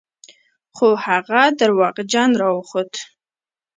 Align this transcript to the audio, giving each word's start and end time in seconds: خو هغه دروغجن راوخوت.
خو 0.75 0.87
هغه 1.05 1.41
دروغجن 1.59 2.29
راوخوت. 2.41 2.93